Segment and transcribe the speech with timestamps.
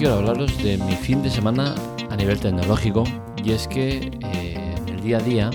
[0.00, 1.74] quiero hablaros de mi fin de semana
[2.08, 3.04] a nivel tecnológico
[3.44, 5.50] y es que eh, el día a día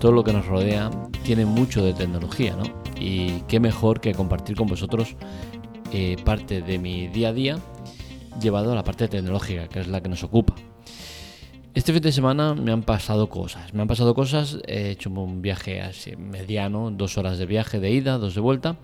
[0.00, 0.90] todo lo que nos rodea
[1.24, 2.64] tiene mucho de tecnología, ¿no?
[3.00, 5.16] Y qué mejor que compartir con vosotros
[5.94, 7.58] eh, parte de mi día a día
[8.38, 10.54] llevado a la parte tecnológica, que es la que nos ocupa.
[11.72, 13.72] Este fin de semana me han pasado cosas.
[13.72, 17.92] Me han pasado cosas, he hecho un viaje así mediano, dos horas de viaje de
[17.92, 18.76] ida, dos de vuelta.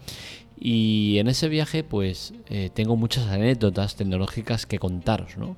[0.57, 5.57] Y en ese viaje, pues eh, tengo muchas anécdotas tecnológicas que contaros, ¿no?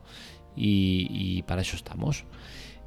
[0.56, 2.24] Y, para eso estamos.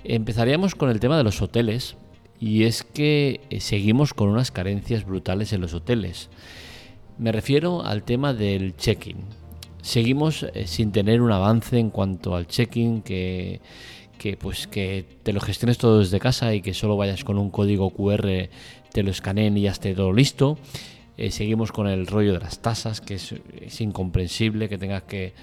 [0.04, 1.96] Empezaríamos con el tema de los hoteles.
[2.40, 6.32] Y es que eh, seguimos con unas carencias brutales en los hoteles.
[7.20, 9.18] Me refiero al tema del check-in.
[9.84, 13.62] Seguimos eh, sin tener un avance en cuanto al check-in que
[14.22, 17.50] que pues que te lo gestiones todo desde casa y que solo vayas con un
[17.50, 18.50] código QR,
[18.94, 20.60] te lo escaneen y ya esté todo listo.
[21.18, 25.34] Eh, seguimos con el rollo de las tasas, que es, incomprensible que tengas que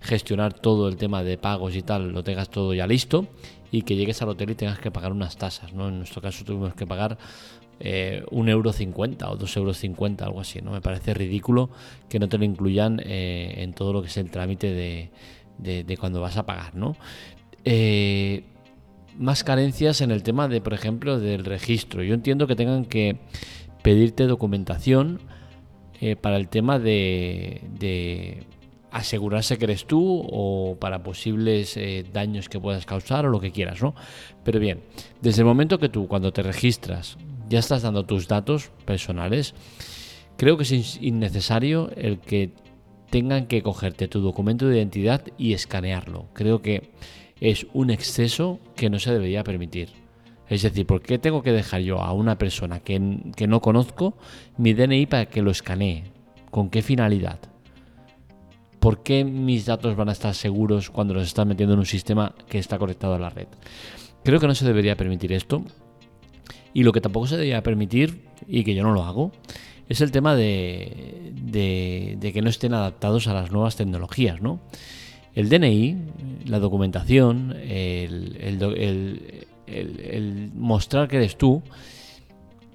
[0.00, 3.26] gestionar todo el tema de pagos y tal, lo tengas todo ya listo
[3.72, 5.72] y que llegues al hotel y tengas que pagar unas tasas.
[5.72, 5.88] ¿no?
[5.88, 7.18] En nuestro caso tuvimos que pagar
[7.80, 10.60] eh, un euro cincuenta o dos euros cincuenta, algo así.
[10.62, 10.70] ¿no?
[10.70, 11.70] Me parece ridículo
[12.08, 15.10] que no te lo incluyan eh, en todo lo que es el trámite de,
[15.58, 16.94] de, de, cuando vas a pagar, ¿no?
[17.64, 18.44] Eh,
[19.18, 22.02] más carencias en el tema de, por ejemplo, del registro.
[22.02, 23.18] Yo entiendo que tengan que
[23.82, 25.20] pedirte documentación
[26.00, 28.44] eh, para el tema de,
[28.90, 33.52] asegurarse que eres tú o para posibles eh, daños que puedas causar o lo que
[33.52, 33.94] quieras, ¿no?
[34.42, 34.80] Pero bien,
[35.20, 39.54] desde el momento que tú cuando te registras ya estás dando tus datos personales,
[40.36, 42.52] creo que es innecesario el que
[43.10, 46.28] tengan que cogerte tu documento de identidad y escanearlo.
[46.32, 46.90] Creo que
[47.40, 49.88] es un exceso que no se debería permitir.
[50.48, 54.16] Es decir, ¿por qué tengo que dejar yo a una persona que, no conozco
[54.58, 56.04] mi DNI para que lo escanee?
[56.50, 57.38] ¿Con qué finalidad?
[58.80, 62.34] ¿Por qué mis datos van a estar seguros cuando los están metiendo en un sistema
[62.48, 63.46] que está conectado a la red?
[64.24, 65.62] Creo que no se debería permitir esto.
[66.74, 69.32] Y lo que tampoco se debería permitir, y que yo no lo hago,
[69.88, 74.60] es el tema de, de que no estén adaptados a las nuevas tecnologías, ¿no?
[75.34, 75.96] El DNI,
[76.46, 78.90] la documentación, el,
[80.54, 81.62] mostrar que eres tú,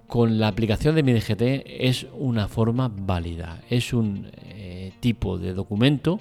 [0.07, 5.53] con la aplicación de mi DGT es una forma válida, es un eh, tipo de
[5.53, 6.19] documento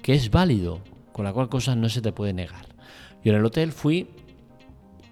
[0.00, 0.80] que es válido,
[1.12, 2.66] con la cual cosa no se te puede negar.
[3.24, 4.08] Yo en el hotel fui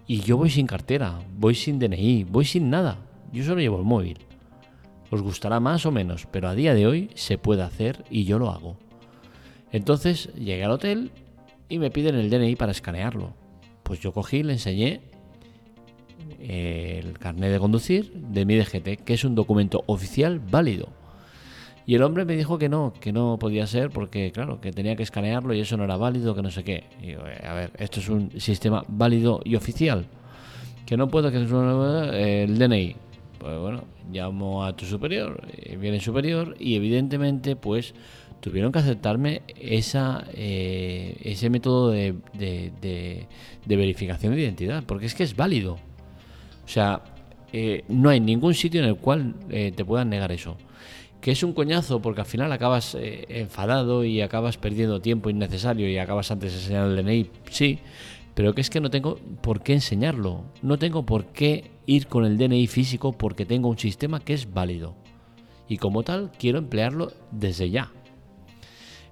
[0.07, 2.99] y yo voy sin cartera, voy sin DNI, voy sin nada,
[3.33, 4.19] yo solo llevo el móvil.
[5.11, 8.39] Os gustará más o menos, pero a día de hoy se puede hacer y yo
[8.39, 8.77] lo hago.
[9.73, 11.11] Entonces llegué al hotel
[11.69, 13.35] y me piden el DNI para escanearlo.
[13.83, 15.01] Pues yo cogí, le enseñé
[16.41, 20.89] el carnet de conducir de mi DGT, que es un documento oficial válido.
[21.87, 24.97] Y el hombre me dijo que no, que no podía ser porque, claro, que tenía
[24.97, 26.85] que escanearlo y eso no era válido, que no sé qué.
[27.03, 30.07] Y eh, a ver, esto es un sistema válido y oficial.
[30.87, 32.97] Que no puedo que el DNI.
[33.39, 37.95] Pues bueno, llamo a tu superior, eh, viene el superior y evidentemente pues
[38.41, 42.15] tuvieron que aceptarme esa, eh, ese método de,
[43.67, 45.75] verificación de identidad, porque es que es válido.
[46.65, 47.03] O sea,
[47.53, 50.57] eh, no hay ningún sitio en el cual eh, te puedan negar eso.
[51.21, 55.99] Que es un coñazo porque al final acabas enfadado y acabas perdiendo tiempo innecesario y
[55.99, 57.79] acabas antes de enseñar el DNI, sí,
[58.35, 60.45] pero que es que no tengo por qué enseñarlo.
[60.63, 64.51] No tengo por qué ir con el DNI físico porque tengo un sistema que es
[64.51, 64.95] válido.
[65.69, 67.93] Y como tal, quiero emplearlo desde ya.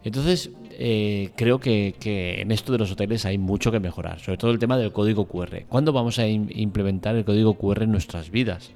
[0.05, 1.95] Entonces, eh, creo que,
[2.41, 5.27] en esto de los hoteles hay mucho que mejorar, sobre todo el tema del código
[5.27, 5.65] QR.
[5.69, 8.71] ¿Cuándo vamos a implementar el código QR en nuestras vidas?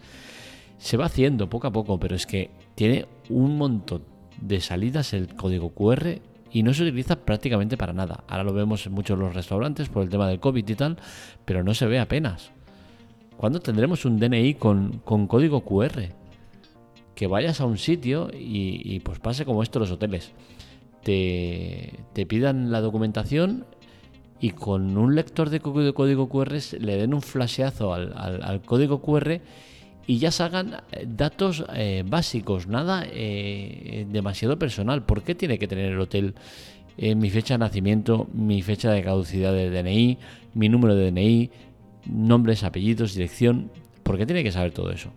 [0.78, 4.02] Se va haciendo poco a poco, pero es que tiene un montón
[4.40, 8.24] de salidas el código QR y no se utiliza prácticamente para nada.
[8.26, 10.96] Ahora lo vemos en muchos los restaurantes por el tema del COVID y tal,
[11.44, 12.50] pero no se ve apenas.
[13.36, 14.98] ¿Cuándo tendremos un DNI con,
[15.28, 16.02] código QR?
[17.14, 20.32] Que vayas a un sitio y pues pase como esto los hoteles
[21.02, 23.66] te, pidan la documentación
[24.40, 29.40] y con un lector de código QR le den un flasheazo al, código QR
[30.06, 35.04] y ya salgan eh, datos eh, básicos, nada eh, demasiado personal.
[35.04, 36.34] ¿Por qué tiene que tener el hotel
[36.98, 40.18] mi fecha de nacimiento, mi fecha de caducidad de DNI,
[40.52, 41.50] mi número de DNI,
[42.06, 43.70] nombres, apellidos, dirección?
[44.02, 45.10] ¿Por qué tiene que saber todo eso?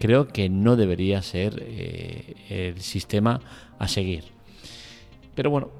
[0.00, 1.62] Creo que no debería ser
[2.48, 3.40] el sistema
[3.78, 4.37] a seguir.
[5.38, 5.70] Pero bueno,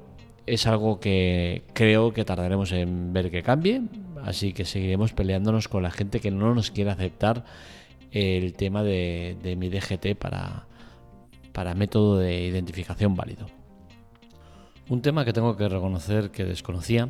[0.45, 3.81] es algo que creo que tardaremos en ver que cambie,
[4.23, 7.43] así que seguiremos peleándonos con la gente que no nos quiere aceptar
[8.11, 10.65] el tema de, mi DGT para,
[11.51, 13.47] para método de identificación válido.
[14.87, 17.09] Un tema que tengo que reconocer que desconocía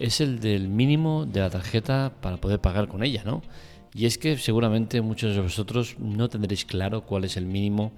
[0.00, 3.40] es el del mínimo de la tarjeta para poder pagar con ella, ¿no?
[3.94, 7.92] Y es que seguramente muchos de vosotros no tendréis claro cuál es el mínimo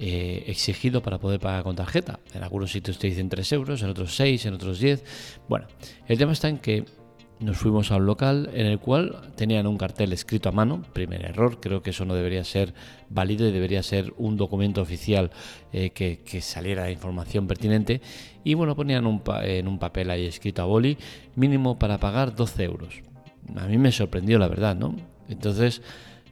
[0.00, 2.20] eh, exigido para poder pagar con tarjeta.
[2.32, 5.02] En algunos sitios te dicen 3 euros, en otros 6, en otros 10.
[5.48, 5.66] Bueno,
[6.06, 6.84] el tema está en que
[7.40, 11.24] nos fuimos a un local en el cual tenían un cartel escrito a mano, primer
[11.24, 12.74] error, creo que eso no debería ser
[13.08, 15.30] válido y debería ser un documento oficial
[15.72, 18.00] eh, que, saliera información pertinente
[18.44, 20.96] y bueno, ponían un en un papel ahí escrito a boli,
[21.34, 23.02] mínimo para pagar 12 euros.
[23.56, 24.94] A mí me sorprendió la verdad, ¿no?
[25.28, 25.82] Entonces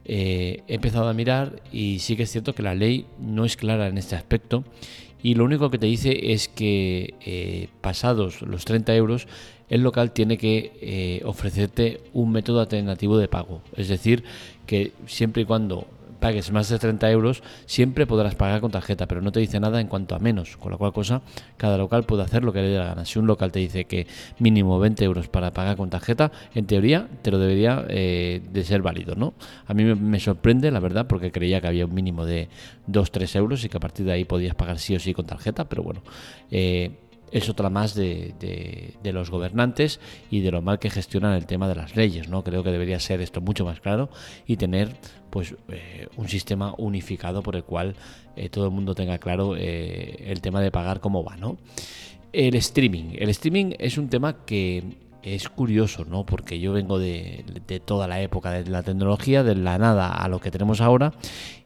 [0.08, 3.56] eh, he empezado a mirar y sí que es cierto que la ley no es
[3.56, 4.64] clara en este aspecto
[5.22, 9.26] y lo único que te dice es que eh, pasados los 30 euros
[9.68, 13.62] el local tiene que eh, ofrecerte un método alternativo de pago.
[13.76, 14.22] Es decir,
[14.66, 15.88] que siempre y cuando
[16.26, 19.80] pagues más de 30 euros, siempre podrás pagar con tarjeta, pero no te dice nada
[19.80, 21.22] en cuanto a menos, con la cual cosa
[21.56, 23.04] cada local puede hacer lo que le dé la gana.
[23.04, 24.08] Si un local te dice que
[24.40, 28.82] mínimo 20 euros para pagar con tarjeta, en teoría te lo debería eh, de ser
[28.82, 29.34] válido, ¿no?
[29.68, 32.48] A mí me, sorprende, la verdad, porque creía que había un mínimo de
[32.88, 35.68] 2-3 euros y que a partir de ahí podías pagar sí o sí con tarjeta,
[35.68, 36.02] pero bueno.
[36.50, 36.90] Eh,
[37.32, 40.00] es otra más de, los gobernantes
[40.30, 42.28] y de lo mal que gestionan el tema de las leyes.
[42.28, 42.44] ¿no?
[42.44, 44.10] Creo que debería ser esto mucho más claro
[44.46, 44.96] y tener
[45.30, 47.94] pues, eh, un sistema unificado por el cual
[48.36, 51.36] eh, todo el mundo tenga claro eh, el tema de pagar cómo va.
[51.36, 51.58] ¿no?
[52.32, 53.16] El streaming.
[53.16, 54.82] El streaming es un tema que
[55.34, 56.24] es curioso, ¿no?
[56.24, 60.28] Porque yo vengo de, de, toda la época de la tecnología, de la nada a
[60.28, 61.12] lo que tenemos ahora,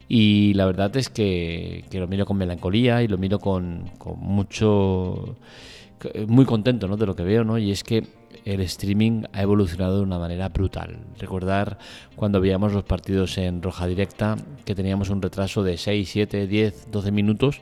[0.09, 5.37] y la verdad es que, lo miro con melancolía y lo miro con, mucho...
[6.27, 6.97] muy contento ¿no?
[6.97, 7.59] de lo que veo, ¿no?
[7.59, 8.03] Y es que
[8.45, 10.97] el streaming ha evolucionado de una manera brutal.
[11.19, 11.77] Recordar
[12.15, 16.91] cuando veíamos los partidos en roja directa que teníamos un retraso de 6, 7, 10,
[16.91, 17.61] 12 minutos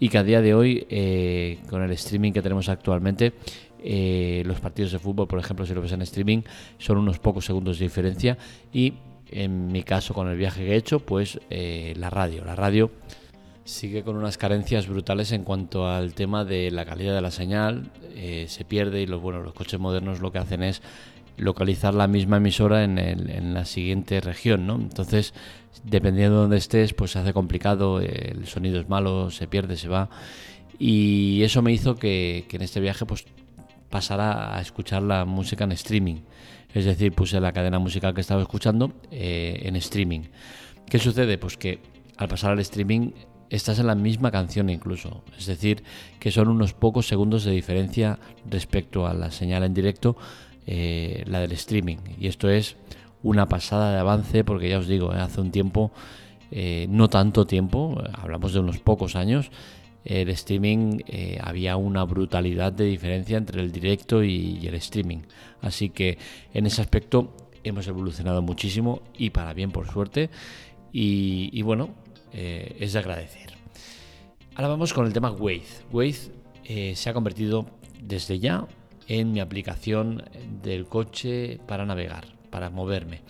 [0.00, 3.34] y que a día de hoy eh, con el streaming que tenemos actualmente
[3.86, 6.40] eh, los partidos de fútbol, por ejemplo, si lo ves en streaming,
[6.78, 8.38] son unos pocos segundos de diferencia
[8.72, 8.94] y
[9.30, 12.46] en mi caso con el viaje que he hecho, pues eh, la radio.
[12.46, 12.90] La radio
[13.64, 17.90] sigue con unas carencias brutales en cuanto al tema de la calidad de la señal,
[18.14, 20.80] eh, se pierde y los, bueno, los coches modernos lo que hacen es
[21.36, 24.76] localizar la misma emisora en, en la siguiente región, ¿no?
[24.76, 25.34] Entonces,
[25.82, 29.88] dependiendo de dónde estés, pues se hace complicado, el sonido es malo, se pierde, se
[29.88, 30.08] va.
[30.78, 33.26] Y eso me hizo que, que en este viaje pues
[33.94, 36.16] pasara a escuchar la música en streaming.
[36.74, 40.22] Es decir, puse la cadena musical que estaba escuchando eh, en streaming.
[40.90, 41.38] ¿Qué sucede?
[41.38, 41.78] Pues que
[42.16, 43.12] al pasar al streaming
[43.50, 45.22] estás en la misma canción incluso.
[45.38, 45.84] Es decir,
[46.18, 48.18] que son unos pocos segundos de diferencia
[48.50, 50.16] respecto a la señal en directo,
[50.66, 51.98] eh, la del streaming.
[52.18, 52.74] Y esto es
[53.22, 55.92] una pasada de avance porque ya os digo, eh, hace un tiempo,
[56.88, 59.50] no tanto tiempo, hablamos de unos pocos años,
[60.04, 65.22] el streaming eh, había una brutalidad de diferencia entre el directo y, el streaming.
[65.62, 66.18] Así que
[66.52, 70.30] en ese aspecto hemos evolucionado muchísimo y para bien por suerte.
[70.92, 71.90] Y, bueno,
[72.32, 73.54] eh, es de agradecer.
[74.54, 75.84] Ahora vamos con el tema Waze.
[75.90, 76.30] Waze
[76.64, 77.66] eh, se ha convertido
[78.00, 78.68] desde ya
[79.08, 80.22] en mi aplicación
[80.62, 83.22] del coche para navegar, para moverme.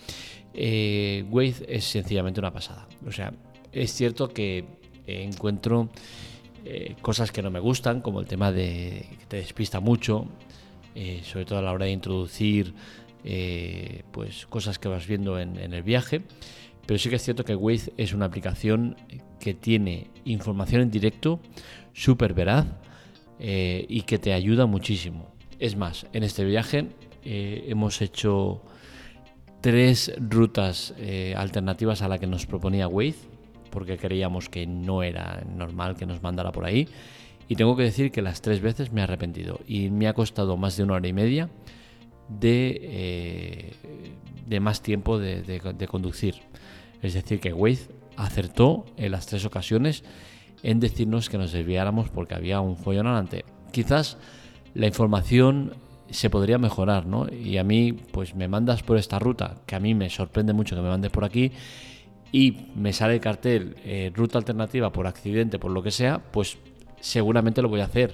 [0.53, 2.87] Waze es sencillamente una pasada.
[3.07, 3.33] O sea,
[3.71, 4.65] es cierto que
[5.07, 5.89] encuentro
[6.67, 10.25] eh, cosas que no me gustan, como el tema de que te despista mucho,
[10.95, 12.73] eh, sobre todo a la hora de introducir
[13.23, 16.23] eh, pues cosas que vas viendo en, el viaje.
[16.87, 18.95] Pero sí que es cierto que Waze es una aplicación
[19.39, 21.39] que tiene información en directo,
[21.93, 22.65] súper veraz
[23.39, 25.33] y que te ayuda muchísimo.
[25.59, 26.87] Es más, en este viaje
[27.23, 28.61] hemos hecho
[29.61, 30.93] tres rutas
[31.35, 33.34] alternativas a la que nos proponía Waze
[33.75, 36.87] porque creíamos que no era normal que nos mandara por ahí.
[37.49, 40.55] Y tengo que decir que las tres veces me he arrepentido y me ha costado
[40.55, 41.49] más de una hora y media
[42.29, 43.73] de, eh,
[44.47, 46.35] de más tiempo de, conducir.
[47.01, 50.05] Es decir, que Waze acertó en las tres ocasiones
[50.63, 53.43] en decirnos que nos desviáramos porque había un follón adelante.
[53.73, 54.17] Quizás
[54.73, 55.73] la información
[56.09, 57.27] se podría mejorar, ¿no?
[57.29, 60.77] Y a mí, pues me mandas por esta ruta, que a mí me sorprende mucho
[60.77, 61.51] que me mandes por aquí,
[62.35, 66.57] y me sale el cartel eh, ruta alternativa por accidente, por lo que sea, pues
[66.99, 68.13] seguramente lo voy a hacer.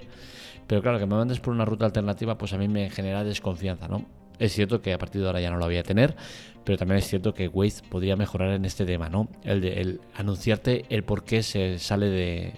[0.68, 3.88] Pero claro, que me mandes por una ruta alternativa, pues a mí me genera desconfianza,
[3.88, 4.06] ¿no?
[4.38, 6.16] Es cierto que a partir de ahora ya no lo voy a tener,
[6.64, 9.28] pero también es cierto que Waze podría mejorar en este tema, ¿no?
[9.44, 12.54] El de el anunciarte el por qué se sale de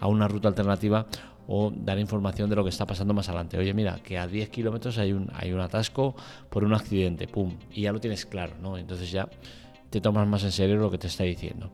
[0.00, 1.08] a una ruta alternativa
[1.46, 3.58] o dar información de lo que está pasando más adelante.
[3.58, 6.16] Oye, mira, que a 10 kilómetros hay un, hay un atasco
[6.48, 8.78] por un accidente, pum, y ya lo tienes claro, ¿no?
[8.78, 9.28] Entonces ya
[9.92, 11.70] te tomas más en serio lo que te está diciendo.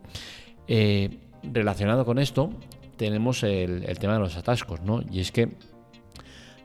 [0.67, 2.51] Eh, relacionado con esto,
[2.97, 5.03] tenemos el, tema de los atascos, ¿no?
[5.11, 5.57] Y es que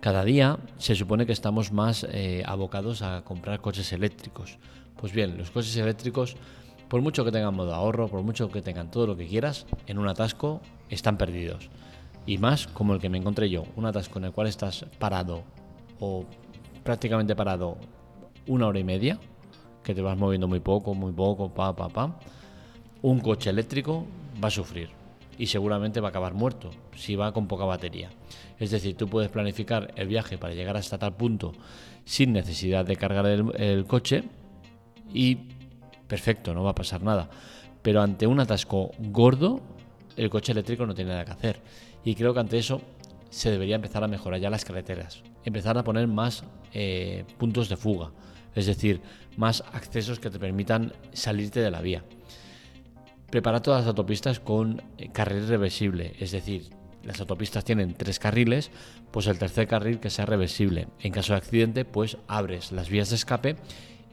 [0.01, 4.57] Cada día se supone que estamos más eh, abocados a comprar coches eléctricos.
[4.97, 6.35] Pues bien, los coches eléctricos,
[6.89, 9.99] por mucho que tengan modo ahorro, por mucho que tengan todo lo que quieras, en
[9.99, 11.69] un atasco están perdidos.
[12.25, 15.43] Y más como el que me encontré yo, un atasco en el cual estás parado
[15.99, 16.25] o
[16.83, 17.77] prácticamente parado
[18.47, 19.19] una hora y media,
[19.83, 22.19] que te vas moviendo muy poco, muy poco, pa, pa, pa.
[23.01, 24.05] Un coche eléctrico
[24.41, 24.89] va a sufrir
[25.37, 28.09] y seguramente va a acabar muerto si va con poca batería.
[28.59, 31.53] Es decir, tú puedes planificar el viaje para llegar hasta tal punto
[32.05, 34.23] sin necesidad de cargar el, coche
[35.13, 35.37] y
[36.07, 37.29] perfecto, no va a pasar nada.
[37.81, 39.61] Pero ante un atasco gordo,
[40.15, 41.61] el coche eléctrico no tiene nada que hacer.
[42.05, 42.81] Y creo que ante eso
[43.33, 47.77] se debería empezar a mejorar ya las carreteras, empezar a poner más eh, puntos de
[47.77, 48.11] fuga,
[48.53, 49.01] es decir,
[49.37, 52.05] más accesos que te permitan salirte de la vía.
[53.31, 56.69] Prepara todas las autopistas con eh, carril reversible, es decir,
[57.03, 58.69] las autopistas tienen tres carriles,
[59.09, 60.87] pues el tercer carril que sea reversible.
[60.99, 63.55] En caso de accidente, pues abres las vías de escape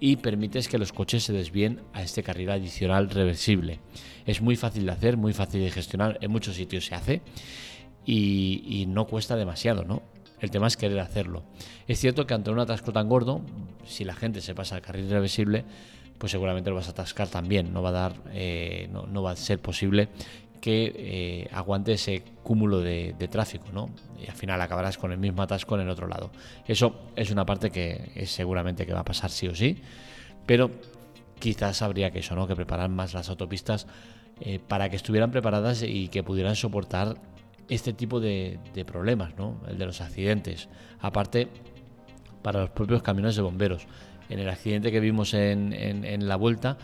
[0.01, 3.81] y permites que los coches se desvíen a este carril adicional reversible.
[4.25, 7.23] Es muy fácil de hacer, muy fácil de gestionar, en muchos sitios se hace
[8.05, 10.03] y, no cuesta demasiado, ¿no?
[10.41, 11.43] El tema es querer hacerlo.
[11.87, 13.43] Es cierto que ante un atasco tan gordo,
[13.85, 15.65] si la gente se pasa al carril reversible,
[16.19, 17.73] pues seguramente lo vas a atascar también.
[17.73, 20.09] No va a dar, eh, no, va a ser posible
[20.61, 23.91] que eh, aguante ese cúmulo de, tráfico, ¿no?
[24.19, 26.31] Y al final acabarás con el mismo atasco en el otro lado.
[26.67, 29.79] Eso es una parte que es seguramente que va a pasar sí o sí,
[30.47, 30.71] pero
[31.39, 32.47] quizás habría que eso, ¿no?
[32.47, 33.87] Que preparar más las autopistas
[34.41, 37.17] eh, para que estuvieran preparadas y que pudieran soportar
[37.71, 39.61] este tipo de, problemas, ¿no?
[39.69, 40.69] El de los accidentes.
[41.01, 41.49] Aparte,
[42.43, 43.87] para los propios camiones de bomberos
[44.29, 46.77] en el accidente que vimos en, la vuelta,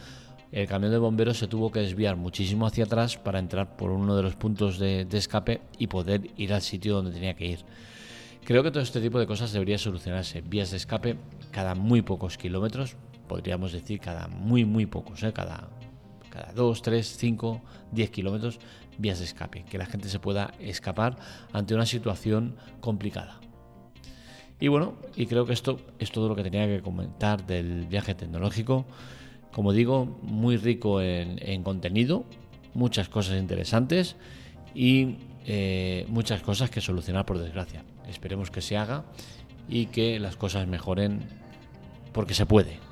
[0.53, 4.17] el camión de bomberos se tuvo que desviar muchísimo hacia atrás para entrar por uno
[4.17, 7.59] de los puntos de, escape y poder ir al sitio donde tenía que ir.
[8.45, 10.41] Creo que todo este tipo de cosas debería solucionarse.
[10.41, 11.17] Vías de escape
[11.51, 12.95] cada muy pocos kilómetros,
[13.27, 15.33] podríamos decir cada muy, muy pocos, ¿eh?
[15.33, 15.69] cada,
[16.37, 17.63] cada 2, 3, 5,
[17.93, 18.61] 10 kilómetros,
[18.99, 21.17] vías de escape, que la gente se pueda escapar
[21.53, 23.41] ante una situación complicada.
[24.61, 28.15] Y bueno, y creo que esto es todo lo que tenía que comentar del viaje
[28.15, 28.87] tecnológico.
[29.53, 32.25] Como digo, muy rico en, contenido,
[32.75, 34.17] muchas cosas interesantes
[34.75, 35.17] y
[35.47, 37.85] eh, muchas cosas que solucionar por desgracia.
[38.09, 39.05] Esperemos que se haga
[39.69, 41.21] y que las cosas mejoren
[42.13, 42.86] porque se puede.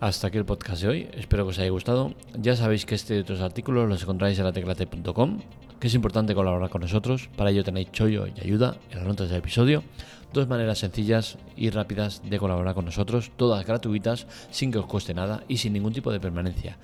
[0.00, 2.14] Hasta aquí el podcast de hoy, espero que os haya gustado.
[2.32, 5.40] Ya sabéis que este y otros artículos los encontráis en lateclate.com,
[5.78, 7.28] que es importante colaborar con nosotros.
[7.36, 9.84] Para ello tenéis chollo y ayuda en las notas del episodio.
[10.32, 15.12] Dos maneras sencillas y rápidas de colaborar con nosotros, todas gratuitas, sin que os cueste
[15.12, 16.78] nada y sin ningún tipo de permanencia.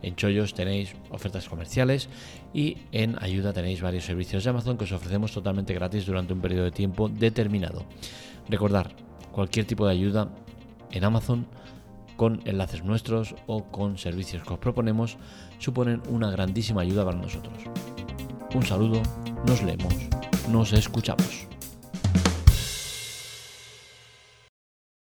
[0.00, 2.08] En Chollos tenéis ofertas comerciales
[2.54, 6.40] y en Ayuda tenéis varios servicios de Amazon que os ofrecemos totalmente gratis durante un
[6.40, 7.84] periodo de tiempo determinado.
[8.48, 8.94] Recordar,
[9.32, 10.28] cualquier tipo de ayuda
[10.92, 11.46] en Amazon
[12.20, 15.16] con enlaces nuestros o con servicios que os proponemos
[15.58, 17.56] suponen una grandísima ayuda para nosotros.
[18.54, 19.00] Un saludo,
[19.46, 19.94] nos leemos,
[20.50, 21.48] nos escuchamos.